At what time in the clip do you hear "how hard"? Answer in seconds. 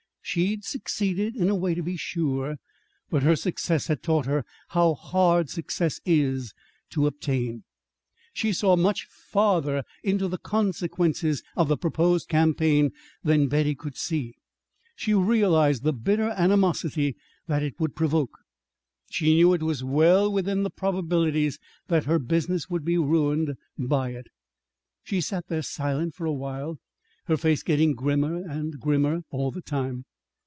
4.69-5.49